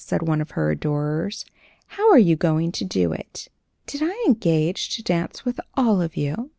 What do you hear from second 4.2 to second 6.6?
engage to dance with all of you?"